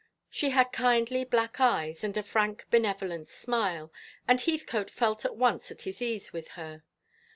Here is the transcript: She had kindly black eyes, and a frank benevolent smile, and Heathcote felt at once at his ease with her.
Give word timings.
She 0.31 0.49
had 0.49 0.71
kindly 0.71 1.23
black 1.23 1.59
eyes, 1.59 2.03
and 2.03 2.17
a 2.17 2.23
frank 2.23 2.65
benevolent 2.71 3.27
smile, 3.27 3.93
and 4.27 4.41
Heathcote 4.41 4.89
felt 4.89 5.25
at 5.25 5.35
once 5.35 5.69
at 5.69 5.81
his 5.83 6.01
ease 6.01 6.33
with 6.33 6.47
her. 6.57 6.81